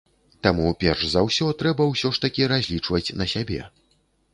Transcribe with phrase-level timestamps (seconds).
[0.47, 3.61] Таму перш за ўсё трэба ўсё ж такі разлічваць на сябе.